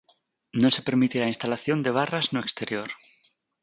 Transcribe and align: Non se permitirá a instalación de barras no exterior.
Non 0.61 0.73
se 0.75 0.85
permitirá 0.87 1.23
a 1.25 1.33
instalación 1.33 1.77
de 1.81 1.95
barras 1.99 2.25
no 2.33 2.39
exterior. 2.45 2.89